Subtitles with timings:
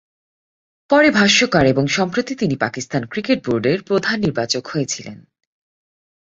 [0.89, 5.17] পরে ভাষ্যকার এবং সম্প্রতি তিনি পাকিস্তান ক্রিকেট বোর্ডের প্রধান নির্বাচক হয়েহিলেন।